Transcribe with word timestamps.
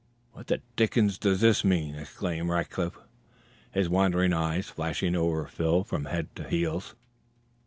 "What 0.31 0.47
the 0.47 0.63
dickens 0.75 1.19
does 1.19 1.41
this 1.41 1.63
mean?" 1.63 1.93
exclaimed 1.93 2.49
Rackliff, 2.49 2.97
his 3.71 3.87
wondering 3.87 4.33
eyes 4.33 4.65
flashing 4.67 5.15
over 5.15 5.45
Phil 5.45 5.83
from 5.83 6.05
head 6.05 6.35
to 6.37 6.49
heels. 6.49 6.95